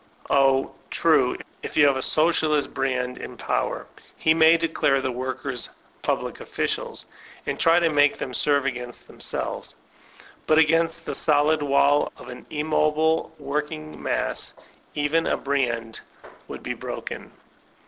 [0.31, 3.85] Oh, tnie, if you have a Socialist Briand in power,
[4.17, 5.69] he may declare the workers
[6.01, 7.05] ''public oflBdals*'
[7.45, 9.75] and try to make them serve against themselves
[10.17, 14.53] 1 But against the solid wall of an immobile woridng mass,
[14.95, 15.99] even a Briand
[16.47, 17.31] would be broken.